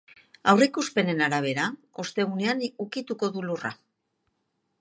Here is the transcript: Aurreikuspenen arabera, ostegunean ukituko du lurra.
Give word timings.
Aurreikuspenen 0.53 1.21
arabera, 1.25 1.67
ostegunean 2.05 2.65
ukituko 2.87 3.33
du 3.37 3.45
lurra. 3.51 3.73